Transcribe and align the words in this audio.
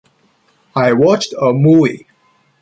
I 0.75 0.93
watched 0.93 1.31
a 1.39 1.53
movie. 1.53 2.07